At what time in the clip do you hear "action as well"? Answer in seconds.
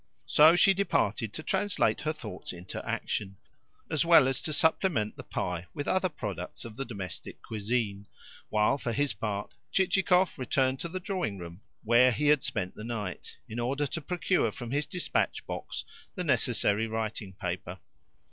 2.83-4.27